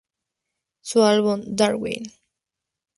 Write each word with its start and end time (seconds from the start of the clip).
Su 0.81 1.03
álbum 1.03 1.41
"Darwin! 1.55 2.11